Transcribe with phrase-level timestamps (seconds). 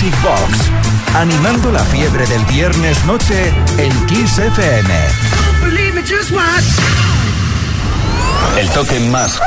[0.00, 0.70] Music Box,
[1.16, 4.94] animando la fiebre del viernes noche en Kiss FM.
[8.56, 9.40] El toque más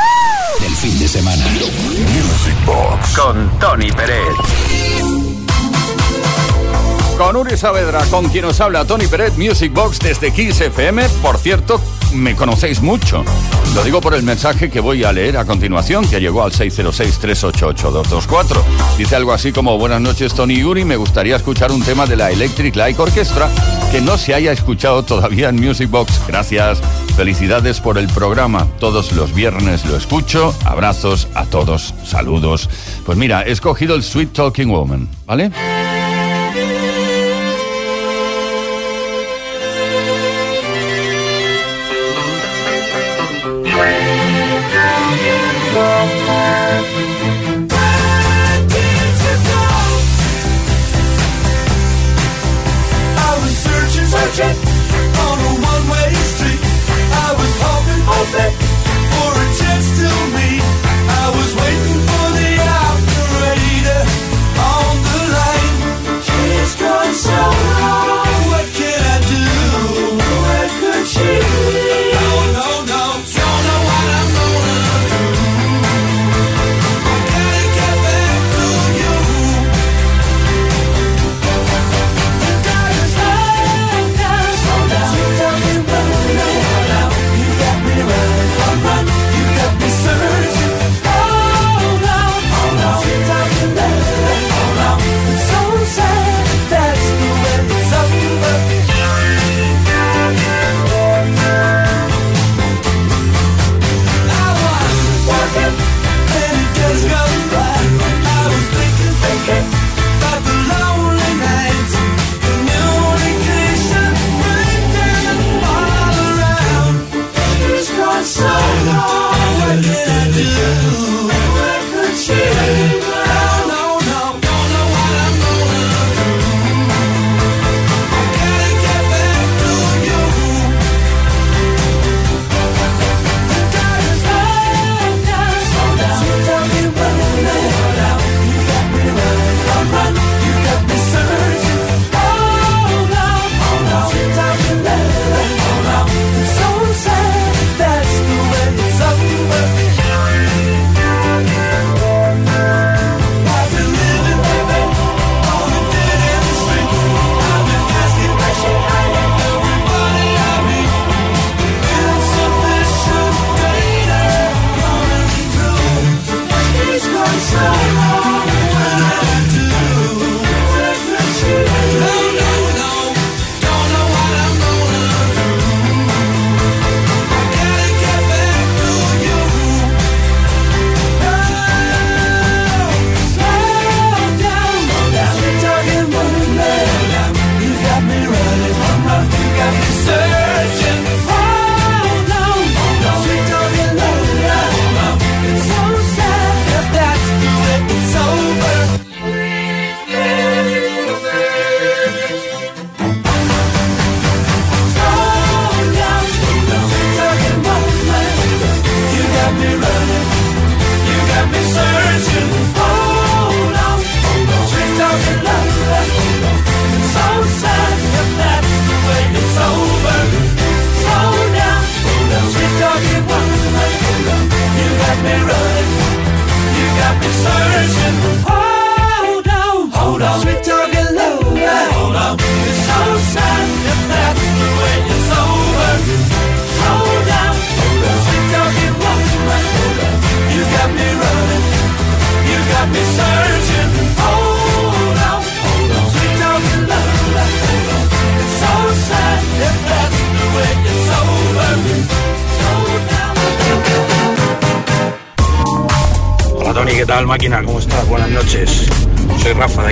[0.59, 1.45] del fin de semana.
[1.45, 4.27] Music Box con Tony Pérez.
[7.21, 11.07] Con Uri Saavedra, con quien os habla Tony Pérez, Music Box desde Kiss FM.
[11.21, 11.79] Por cierto,
[12.15, 13.23] me conocéis mucho.
[13.75, 18.63] Lo digo por el mensaje que voy a leer a continuación, que llegó al 606-388-224.
[18.97, 22.31] Dice algo así como, buenas noches Tony Uri, me gustaría escuchar un tema de la
[22.31, 23.51] Electric Light Orchestra
[23.91, 26.21] que no se haya escuchado todavía en Music Box.
[26.27, 26.81] Gracias,
[27.15, 28.65] felicidades por el programa.
[28.79, 30.55] Todos los viernes lo escucho.
[30.65, 32.67] Abrazos a todos, saludos.
[33.05, 35.51] Pues mira, he escogido el Sweet Talking Woman, ¿vale?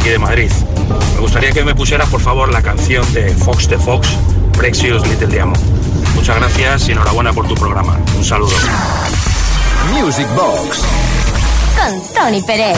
[0.10, 0.52] Aquí de Madrid.
[1.16, 4.08] Me gustaría que me pusieras por favor la canción de Fox de Fox,
[4.58, 5.60] Precious Little Diamond.
[6.16, 8.00] Muchas gracias y enhorabuena por tu programa.
[8.16, 8.56] Un saludo.
[9.92, 10.84] Music Box
[11.76, 12.78] con Tony Pérez.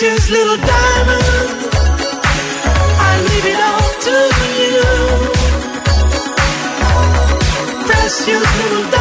[0.00, 1.22] precious little diamond.
[3.08, 4.16] I leave it all to
[4.62, 4.80] you.
[7.84, 8.99] Precious little diamond.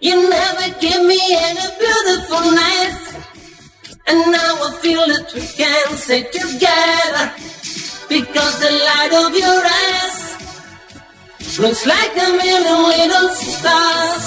[0.00, 3.16] You never gave me any beautiful nights.
[4.06, 7.32] And now I feel that we can stay together.
[8.08, 10.18] Because the light of your eyes
[11.58, 14.26] looks like a million little stars.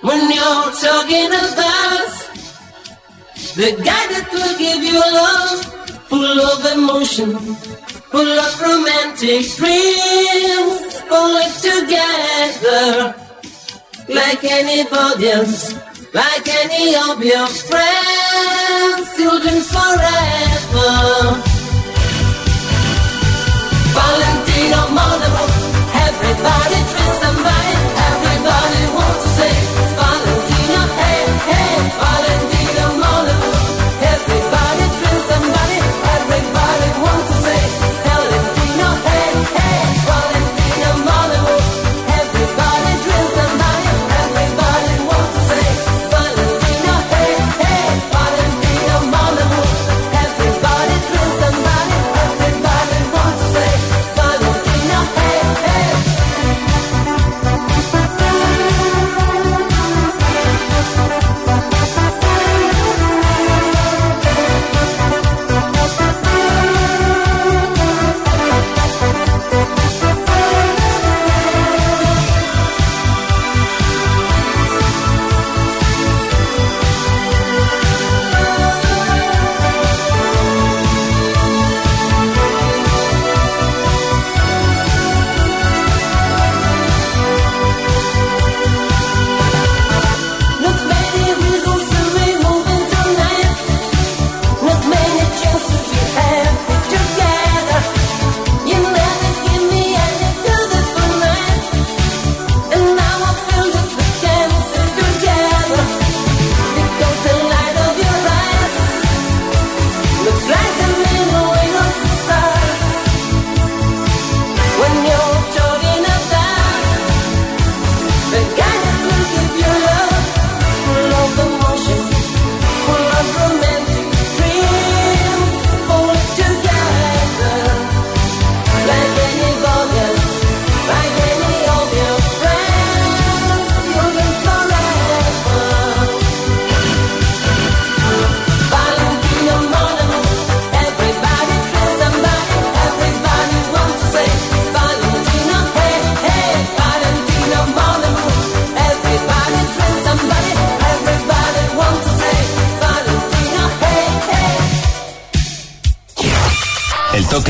[0.00, 2.10] When you're talking about
[3.54, 5.64] the guy that will give you love,
[6.08, 7.30] full of emotion
[8.12, 13.14] full of romantic dreams, only together,
[14.08, 15.72] like anybody else,
[16.12, 20.92] like any of your friends, children forever.
[23.96, 25.44] Valentino Monaco,
[26.06, 29.54] everybody drinks and wine, everybody wants to say,
[29.96, 32.21] Valentino, hey, hey, Valentino.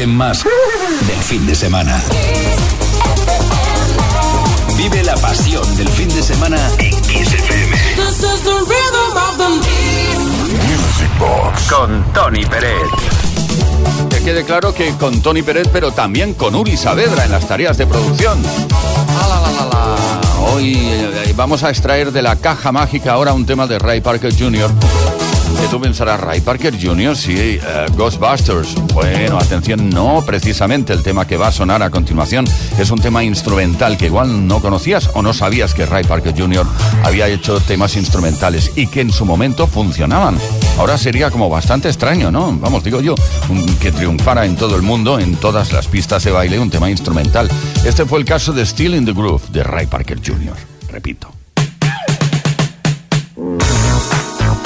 [0.02, 0.44] Toque más
[1.06, 2.00] del fin de semana.
[4.76, 7.76] Vive la pasión del fin de semana en Kiss FM.
[10.66, 12.88] Music Box con Tony Pérez.
[14.10, 17.76] Que quede claro que con Tony Pérez, pero también con Uri Saavedra en las tareas
[17.76, 18.42] de producción.
[19.08, 20.50] Ah, la, la, la, la.
[20.52, 24.32] Hoy eh, vamos a extraer de la caja mágica ahora un tema de Ray Parker
[24.36, 24.70] Jr.
[25.60, 28.74] Que tú pensarás, Ray Parker Jr., sí, eh, Ghostbusters.
[28.94, 32.44] Bueno, atención, no precisamente el tema que va a sonar a continuación.
[32.78, 36.66] Es un tema instrumental que igual no conocías o no sabías que Ray Parker Jr.
[37.04, 40.38] había hecho temas instrumentales y que en su momento funcionaban.
[40.78, 42.52] Ahora sería como bastante extraño, ¿no?
[42.58, 43.14] Vamos, digo yo,
[43.80, 47.48] que triunfara en todo el mundo, en todas las pistas de baile, un tema instrumental.
[47.84, 50.56] Este fue el caso de Still in the Groove de Ray Parker Jr.
[50.88, 51.41] Repito.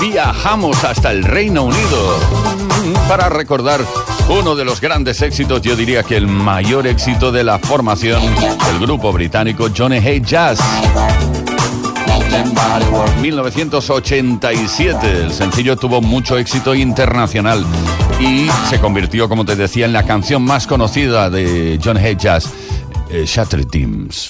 [0.00, 2.16] Viajamos hasta el Reino Unido
[3.08, 3.80] para recordar
[4.28, 8.78] uno de los grandes éxitos, yo diría que el mayor éxito de la formación del
[8.78, 10.60] grupo británico Johnny Hay Jazz.
[13.20, 15.22] 1987.
[15.24, 17.66] El sencillo tuvo mucho éxito internacional
[18.20, 22.48] y se convirtió, como te decía, en la canción más conocida de John Hay Jazz,
[23.10, 24.28] eh, Shattered Teams.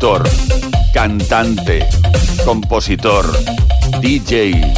[0.00, 0.26] actor,
[0.94, 1.86] cantante,
[2.46, 3.26] compositor,
[4.00, 4.72] DJ,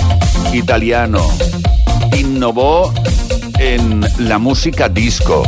[0.52, 1.24] italiano.
[2.18, 2.92] Innovó
[3.60, 5.44] en la música disco.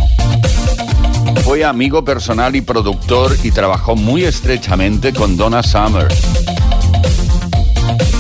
[1.43, 6.07] Fue amigo personal y productor y trabajó muy estrechamente con Donna Summer.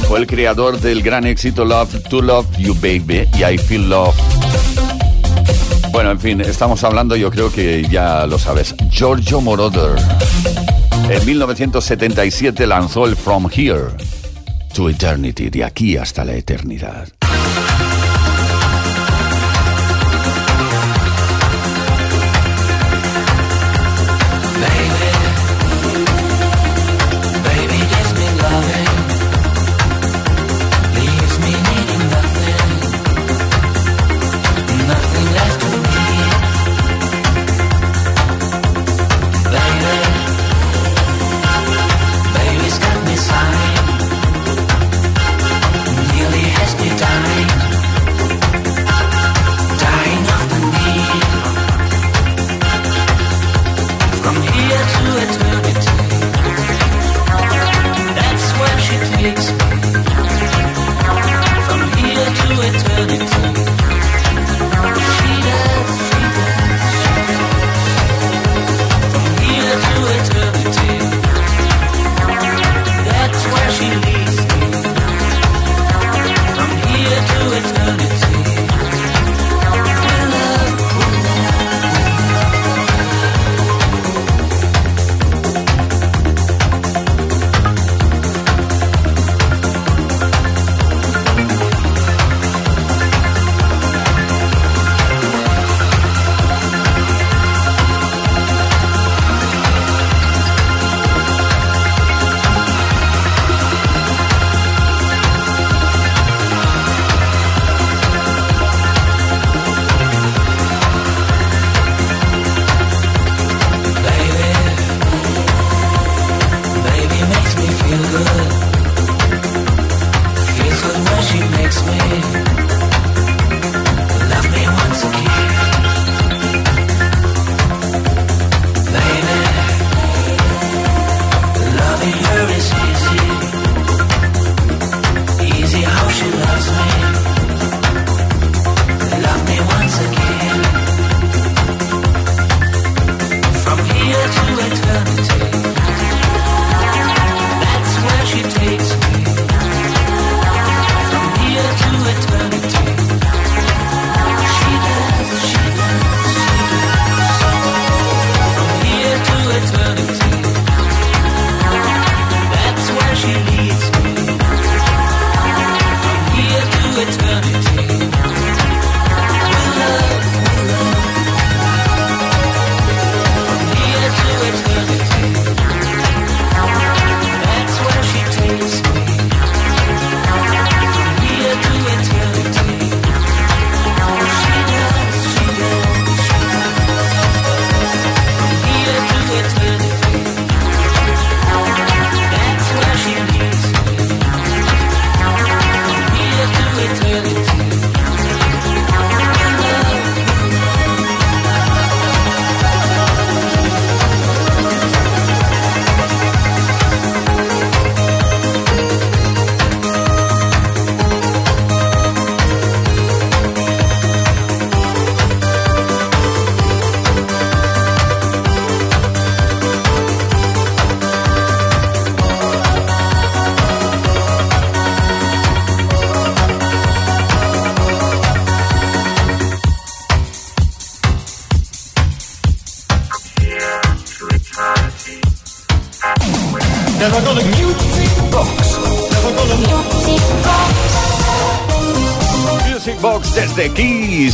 [0.08, 4.16] Fue el creador del gran éxito Love to Love You Baby y I Feel Love.
[5.92, 8.74] Bueno, en fin, estamos hablando, yo creo que ya lo sabes.
[8.90, 9.94] Giorgio Moroder.
[11.10, 13.88] En 1977 lanzó el From Here
[14.74, 17.08] to Eternity, de aquí hasta la eternidad.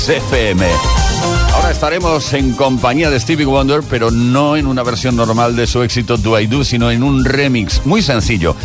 [0.01, 0.67] Kiss FM.
[1.55, 5.83] Ahora estaremos en compañía de Stevie Wonder, pero no en una versión normal de su
[5.83, 8.57] éxito Do I Do, sino en un remix muy sencillo.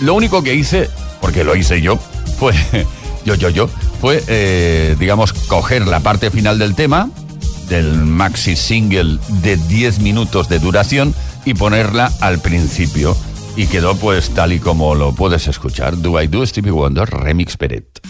[0.00, 0.88] Lo único que hice,
[1.20, 1.98] porque lo hice yo,
[2.38, 2.54] fue
[3.24, 3.68] yo, yo, yo,
[4.00, 7.10] fue, eh, digamos, coger la parte final del tema,
[7.68, 11.12] del maxi single de 10 minutos de duración,
[11.44, 13.16] y ponerla al principio.
[13.56, 16.00] Y quedó pues tal y como lo puedes escuchar.
[16.00, 18.00] Do I Do Stevie Wonder Remix Peret.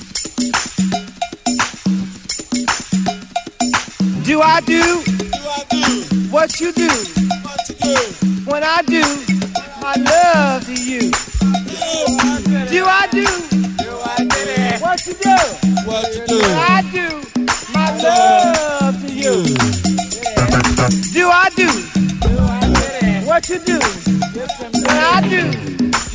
[4.24, 5.02] Do I do?
[6.30, 6.88] What you do?
[8.46, 9.02] When I do
[9.82, 11.10] my love to you.
[12.70, 13.26] Do I do?
[14.80, 15.36] What you do?
[15.84, 17.22] When I do
[17.74, 19.44] my love to you.
[21.12, 21.68] Do I do?
[23.26, 23.78] What you do?
[23.78, 25.52] When I do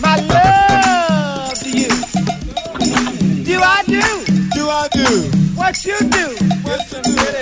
[0.02, 1.90] my love to you.
[3.46, 4.02] Do I do?
[4.56, 5.30] Do I do?
[5.56, 6.36] What you do?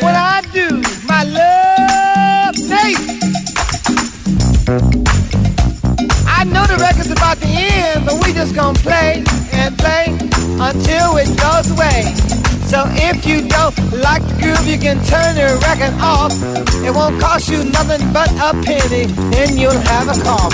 [0.02, 0.47] When I do
[1.08, 3.00] my love, Nate.
[6.28, 10.08] I know the record's about to end, but we just gonna play and play
[10.60, 12.04] until it goes away.
[12.68, 16.34] So if you don't like the groove, you can turn the record off.
[16.84, 19.04] It won't cost you nothing but a penny,
[19.40, 20.54] and you'll have a cough.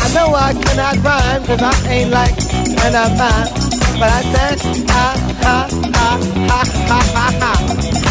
[0.00, 2.36] I know I cannot rhyme, I ain't like
[2.84, 3.66] an mine.
[4.00, 4.58] But I said,
[4.90, 8.05] ha, ha, ha, ha, ha, ha, ha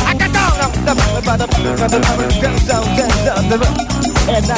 [0.85, 1.49] the bottom, bottom,
[3.49, 3.77] the road.
[4.25, 4.57] And I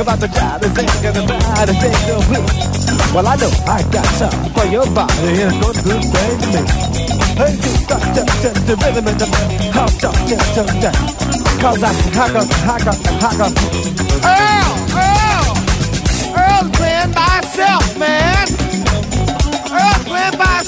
[0.00, 0.70] about the job, they're
[2.04, 2.16] do.
[3.14, 7.04] Well, I know I got some for your body, and go do things to me.
[7.40, 10.96] Hey, you stop, stop, stop, to rhythm in the middle, how to get to that.
[11.60, 13.52] Cause I can hack up, hack up, hack up.
[14.24, 15.56] Earl, Earl,
[16.36, 18.53] Earl's playing myself, man.
[20.04, 20.62] Playing by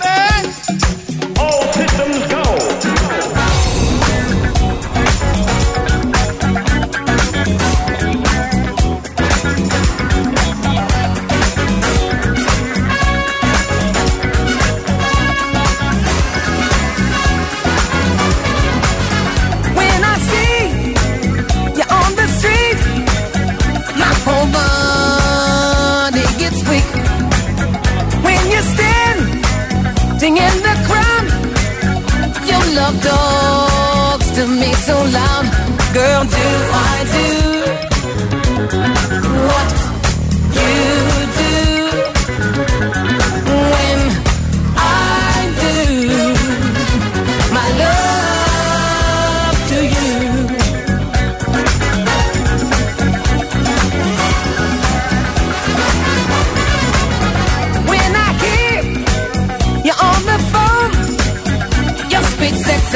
[0.00, 0.61] man.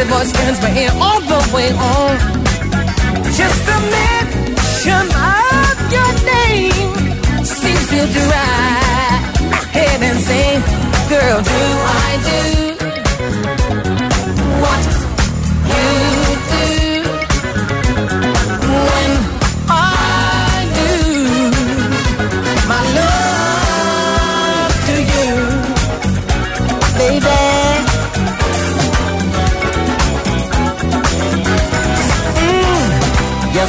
[0.09, 2.17] Voice turns my ear all the way on.
[3.41, 10.63] Just a mention of your name seems to drive head insane.
[11.09, 11.63] Girl, do
[11.99, 12.76] I do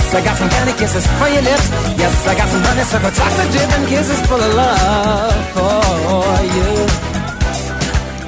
[0.07, 1.69] Yes, I got some candy kisses for your lips.
[1.99, 6.23] Yes, I got some honeysuckle chocolate dip and kisses full of love for
[6.55, 6.69] you.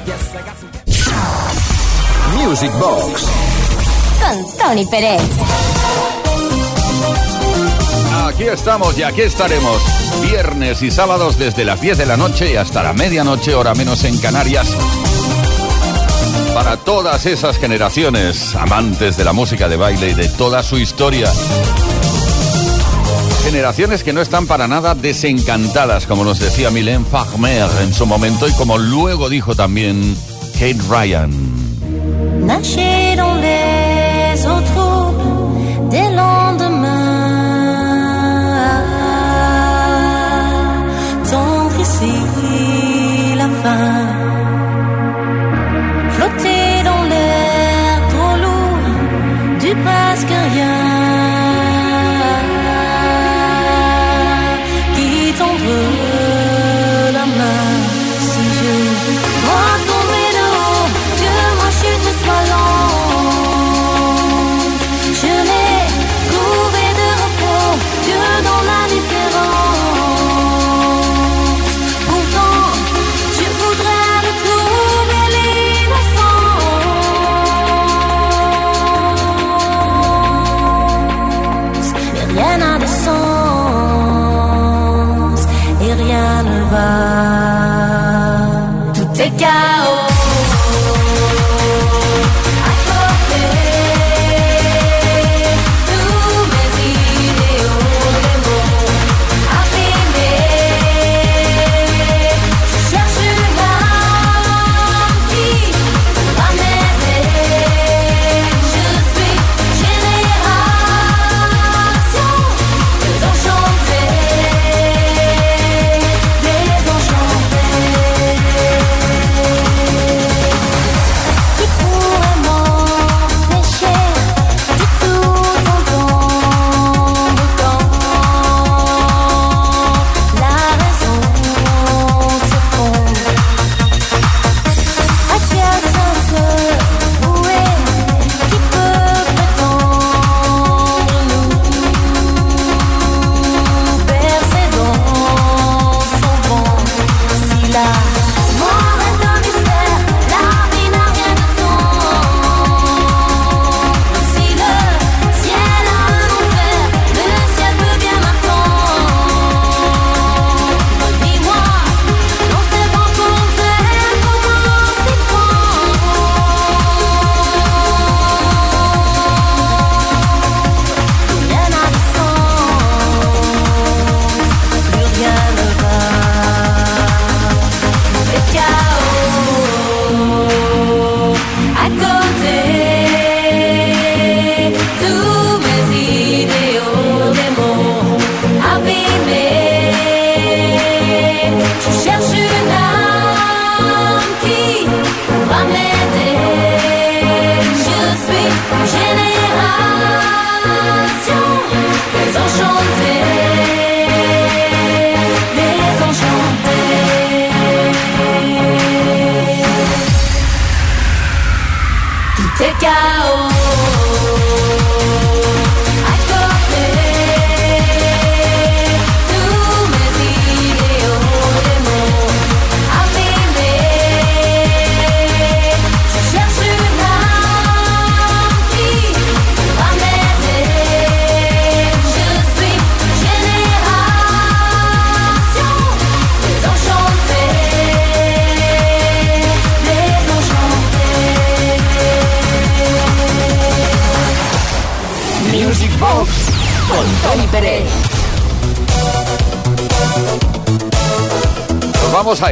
[0.04, 0.68] Yes, I got some.
[2.36, 3.24] Music Box
[4.20, 5.22] Con Tony Pérez.
[8.28, 9.80] Aquí estamos y aquí estaremos.
[10.20, 14.04] Viernes y sábados desde las 10 de la noche y hasta la medianoche, hora menos
[14.04, 14.76] en Canarias.
[16.62, 21.32] Para todas esas generaciones amantes de la música de baile y de toda su historia.
[23.44, 28.46] Generaciones que no están para nada desencantadas, como nos decía Mylène Farmer en su momento
[28.46, 30.14] y como luego dijo también
[30.52, 31.30] Kate Ryan.
[32.46, 32.60] La
[43.62, 44.09] fin.
[49.84, 50.79] parce que rien.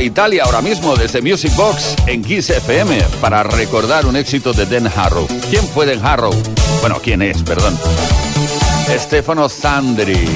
[0.09, 4.91] Italia ahora mismo desde Music Box en Kiss FM para recordar un éxito de Dan
[4.97, 5.27] Harrow.
[5.51, 6.33] ¿Quién fue Dan Harrow?
[6.81, 7.43] Bueno, ¿quién es?
[7.43, 7.79] Perdón.
[8.99, 10.27] Stefano Sandri.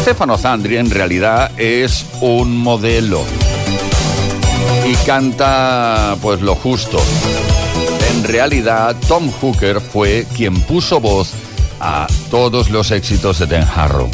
[0.00, 3.22] Stefano Sandri en realidad es un modelo
[4.86, 6.98] y canta pues lo justo.
[8.10, 11.32] En realidad Tom Hooker fue quien puso voz
[11.78, 14.08] a todos los éxitos de Dan Harrow.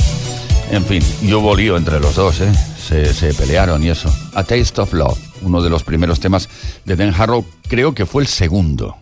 [0.73, 2.51] En fin, y hubo lío entre los dos, ¿eh?
[2.90, 4.12] Se, se pelearon y eso.
[4.35, 6.48] A Taste of Love, uno de los primeros temas
[6.85, 8.96] de Dan Harrow, creo que fue el segundo.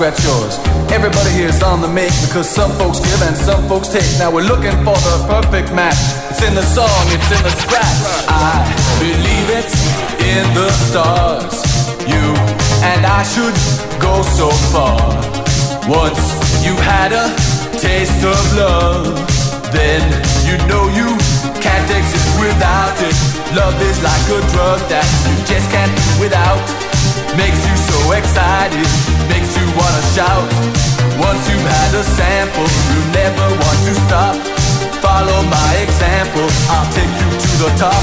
[0.00, 0.56] Scratch yours.
[0.96, 4.08] Everybody here's on the make because some folks give and some folks take.
[4.16, 6.00] Now we're looking for the perfect match.
[6.32, 8.00] It's in the song, it's in the scratch.
[8.24, 8.64] I
[8.96, 9.76] believe it's
[10.24, 11.52] in the stars.
[12.08, 12.32] You
[12.80, 13.52] and I should
[14.00, 14.96] go so far.
[15.84, 16.16] Once
[16.64, 17.28] you had a
[17.76, 19.04] taste of love,
[19.68, 20.00] then
[20.48, 21.12] you know you
[21.60, 23.12] can't exist without it.
[23.52, 26.64] Love is like a drug that you just can't without.
[27.36, 28.88] Makes you so excited,
[32.00, 34.34] a sample, you never want to stop.
[35.04, 38.02] Follow my example, I'll take you to the top.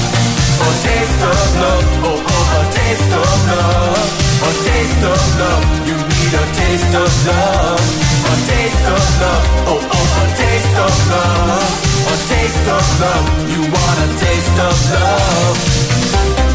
[0.62, 4.10] A taste of love, oh oh, a taste of love.
[4.46, 7.82] A taste of love, you need a taste of love.
[8.22, 11.66] A taste of love, oh oh, a taste of love.
[12.06, 16.47] A taste of love, you want a taste of love.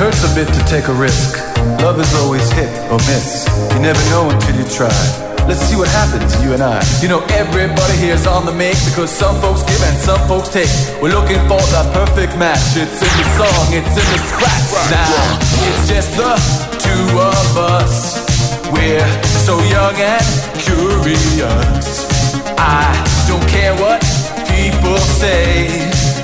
[0.00, 1.36] Hurts a bit to take a risk.
[1.84, 3.44] Love is always hit or miss.
[3.76, 4.96] You never know until you try.
[5.44, 6.80] Let's see what happens, you and I.
[7.04, 10.72] You know, everybody here's on the make because some folks give and some folks take.
[11.04, 12.80] We're looking for the perfect match.
[12.80, 14.72] It's in the song, it's in the scratch.
[14.88, 15.20] Now,
[15.68, 16.32] it's just the
[16.80, 18.24] two of us.
[18.72, 19.04] We're
[19.44, 20.24] so young and
[20.64, 22.08] curious.
[22.56, 22.88] I
[23.28, 24.00] don't care what
[24.54, 25.68] people say.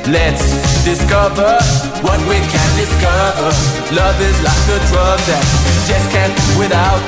[0.07, 0.45] Let's
[0.87, 1.59] discover
[2.07, 3.51] what we can discover.
[3.91, 7.03] Love is like a drug that you just can't without.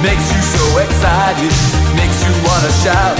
[0.00, 1.52] Makes you so excited,
[1.92, 3.18] makes you wanna shout.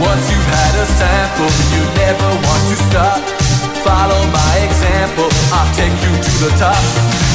[0.00, 3.20] Once you've had a sample, you never want to stop.
[3.84, 6.82] Follow my example, I'll take you to the top.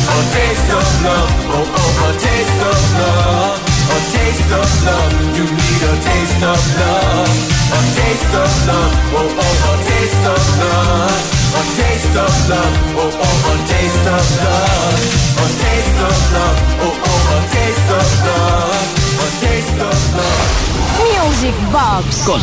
[0.04, 3.73] A taste of love, oh oh, a taste of love.
[3.84, 7.36] A taste of love, you need a taste of love.
[7.74, 11.22] A taste of love, oh oh, a taste of love.
[11.54, 15.02] A taste of love, oh oh, a taste of love.
[15.44, 18.88] A taste of love, oh oh, a taste of love.
[19.24, 20.64] A taste of love.
[21.04, 22.42] Music Box Con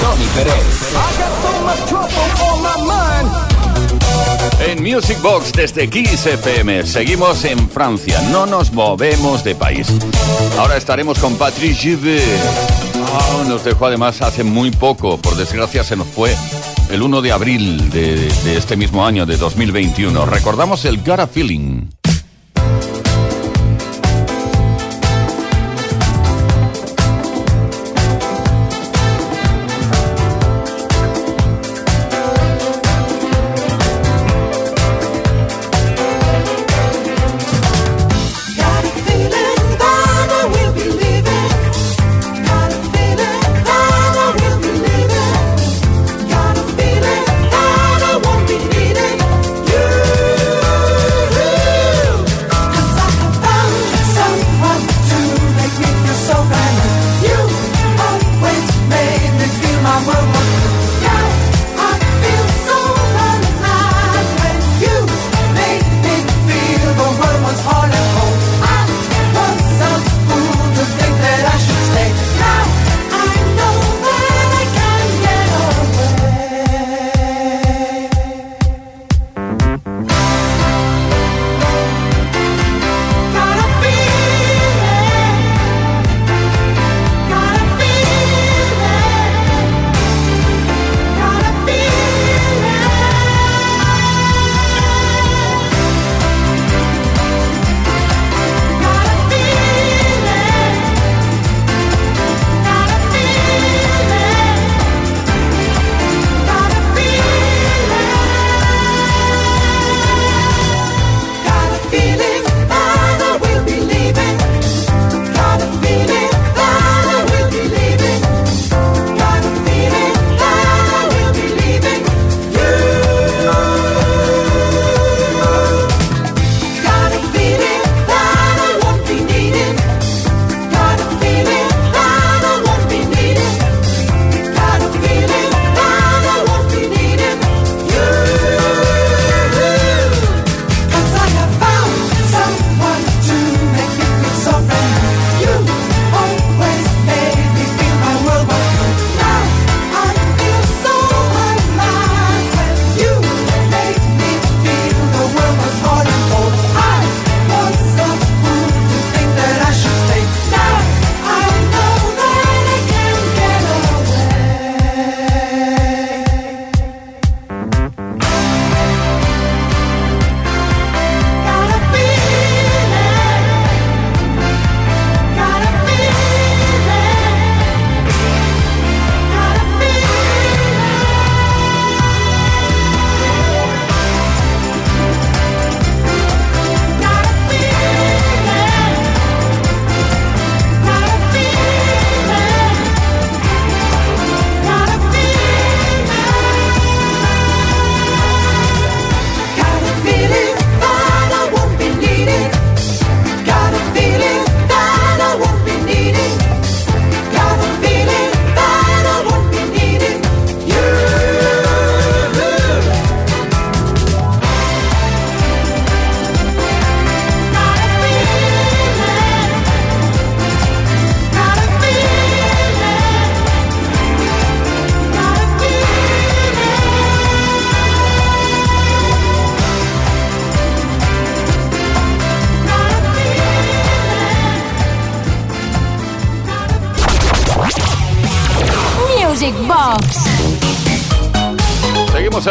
[0.00, 0.74] Tony Pérez.
[0.94, 3.13] I got so much trouble on my mind.
[4.66, 9.88] En Music Box desde Kiss FM seguimos en Francia, no nos movemos de país.
[10.58, 12.22] Ahora estaremos con Patrick Givet.
[13.12, 16.34] Ah, nos dejó además hace muy poco, por desgracia se nos fue
[16.90, 20.24] el 1 de abril de, de este mismo año, de 2021.
[20.24, 21.93] Recordamos el Got a Feeling.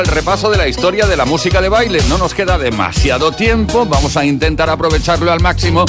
[0.03, 1.99] El repaso de la historia de la música de baile.
[2.09, 5.85] No nos queda demasiado tiempo, vamos a intentar aprovecharlo al máximo.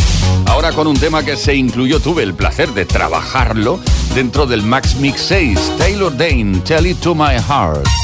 [0.46, 3.80] Ahora con un tema que se incluyó, tuve el placer de trabajarlo
[4.14, 8.03] dentro del Max Mix 6, Taylor Dane, Tell It to My Heart.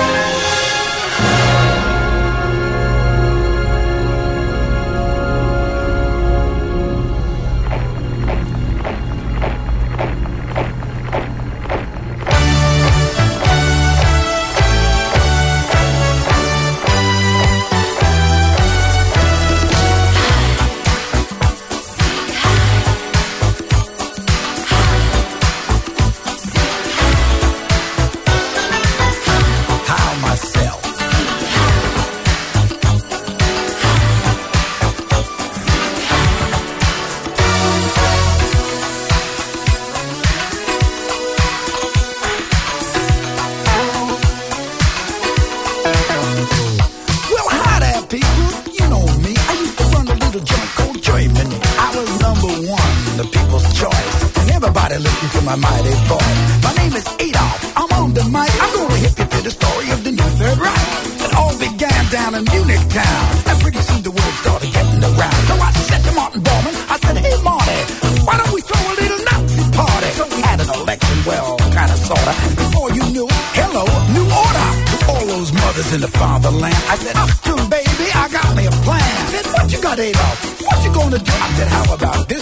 [75.93, 76.73] in the fatherland.
[76.87, 79.27] I said, Uptown, baby, I got me a plan.
[79.27, 80.61] Said, what you got, Adolf?
[80.61, 81.31] What you gonna do?
[81.31, 82.40] I said, how about this?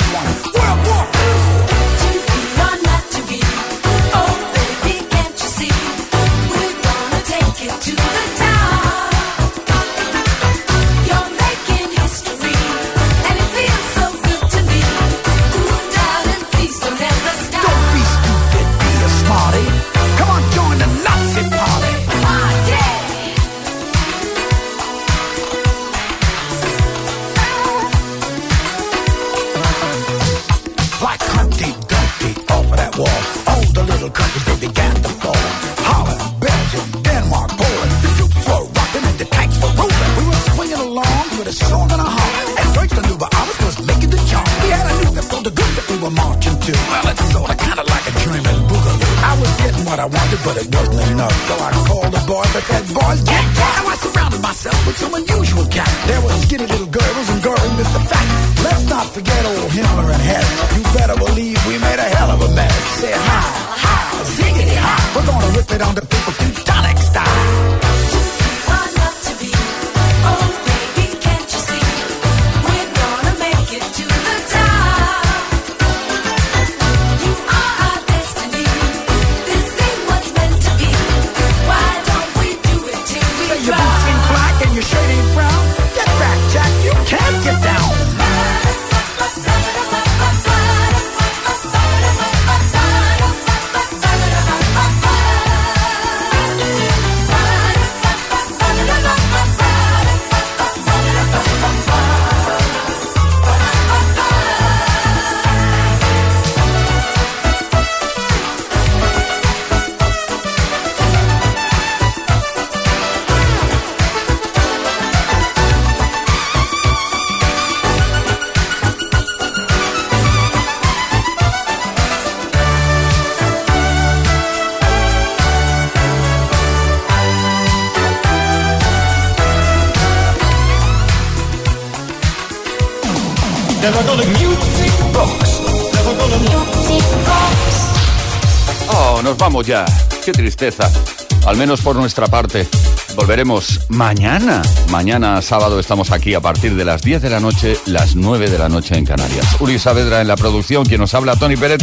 [141.46, 142.68] al menos por nuestra parte.
[143.16, 144.62] Volveremos mañana.
[144.90, 148.60] Mañana sábado estamos aquí a partir de las 10 de la noche, las 9 de
[148.60, 149.56] la noche en Canarias.
[149.62, 151.80] Uri Saavedra en la producción, quien nos habla, Tony Pérez.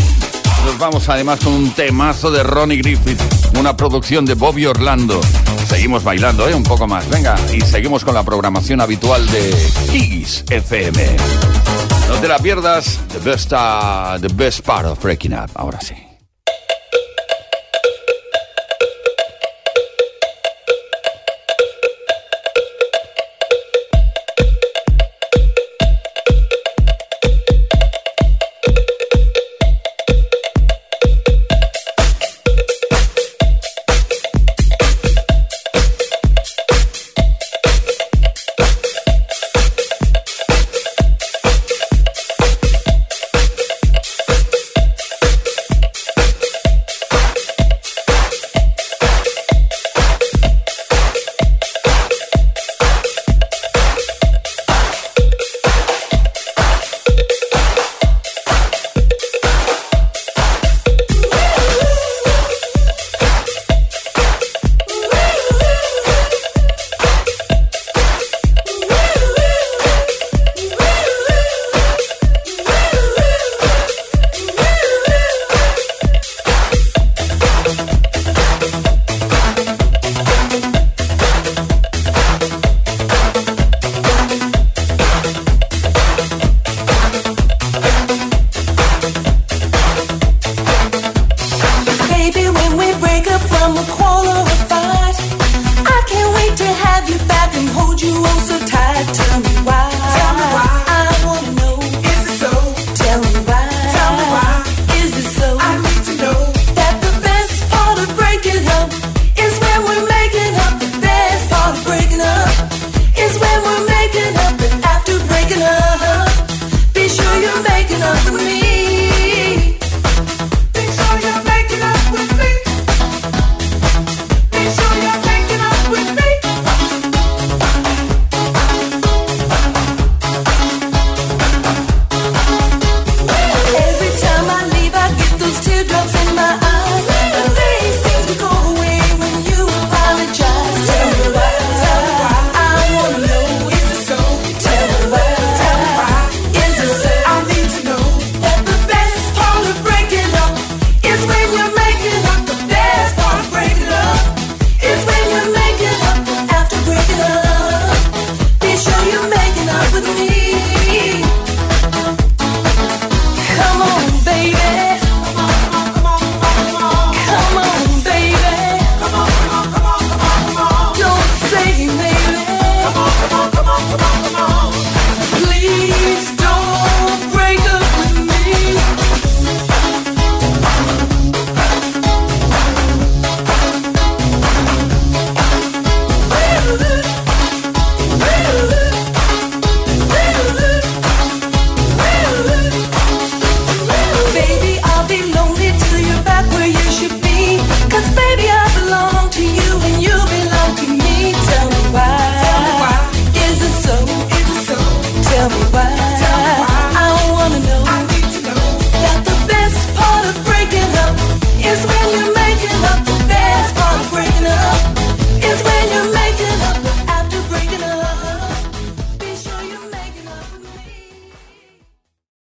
[0.67, 3.19] Nos vamos además con un temazo de Ronnie Griffith,
[3.59, 5.23] una producción de Bobby Orlando.
[5.67, 6.55] Seguimos bailando, ¿eh?
[6.55, 7.09] Un poco más.
[7.09, 9.57] Venga, y seguimos con la programación habitual de
[9.91, 11.17] Kigis FM.
[12.11, 15.51] No te la pierdas, the best, uh, the best part of breaking up.
[15.55, 16.06] Ahora sí.